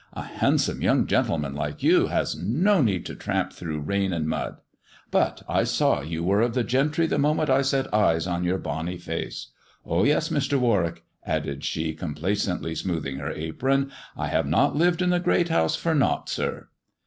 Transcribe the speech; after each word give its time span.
A 0.13 0.23
handsome 0.23 0.81
young 0.81 1.05
gentleman 1.05 1.53
like 1.53 1.83
you 1.83 2.07
has 2.07 2.35
no 2.35 2.81
need 2.81 3.05
to 3.05 3.13
tramp 3.13 3.53
through 3.53 3.81
rain 3.81 4.11
and 4.11 4.25
mud. 4.27 4.57
But 5.11 5.43
I 5.47 5.63
saw 5.63 6.01
you 6.01 6.23
were 6.23 6.41
of 6.41 6.55
the 6.55 6.63
gentry 6.63 7.05
the 7.05 7.19
moment 7.19 7.51
I 7.51 7.61
set 7.61 7.93
eyes 7.93 8.25
on 8.25 8.43
your 8.43 8.57
bonny 8.57 8.97
face. 8.97 9.49
Oh, 9.85 10.03
yes, 10.03 10.29
Mr. 10.29 10.57
Warwick," 10.59 11.03
added 11.23 11.63
she, 11.63 11.93
complacently 11.93 12.73
smoothing 12.73 13.17
her 13.17 13.29
apron, 13.29 13.91
"I 14.17 14.25
have 14.29 14.47
not 14.47 14.75
lived 14.75 15.03
in 15.03 15.11
the 15.11 15.19
Great 15.19 15.49
Housie 15.49 15.77
for 15.79 15.93
nought, 15.93 16.29
sir." 16.29 16.69